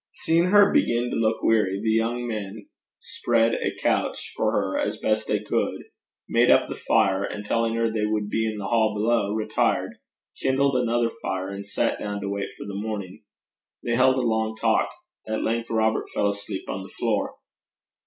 Seeing 0.09 0.45
her 0.45 0.73
begin 0.73 1.11
to 1.11 1.15
look 1.15 1.43
weary, 1.43 1.79
the 1.79 1.91
young 1.91 2.27
men 2.27 2.65
spread 2.97 3.53
a 3.53 3.75
couch 3.83 4.31
for 4.35 4.51
her 4.51 4.79
as 4.79 4.97
best 4.97 5.27
they 5.27 5.43
could, 5.43 5.83
made 6.27 6.49
up 6.49 6.67
the 6.67 6.81
fire, 6.87 7.23
and 7.23 7.45
telling 7.45 7.75
her 7.75 7.87
they 7.91 8.07
would 8.07 8.27
be 8.27 8.51
in 8.51 8.57
the 8.57 8.65
hall 8.65 8.95
below, 8.95 9.31
retired, 9.31 9.91
kindled 10.41 10.75
another 10.75 11.11
fire, 11.21 11.49
and 11.49 11.67
sat 11.67 11.99
down 11.99 12.19
to 12.21 12.29
wait 12.29 12.49
for 12.57 12.65
the 12.65 12.73
morning. 12.73 13.21
They 13.83 13.93
held 13.95 14.15
a 14.15 14.21
long 14.21 14.57
talk. 14.59 14.89
At 15.27 15.43
length 15.43 15.69
Robert 15.69 16.07
fell 16.15 16.29
asleep 16.29 16.67
on 16.67 16.81
the 16.81 16.89
floor. 16.89 17.35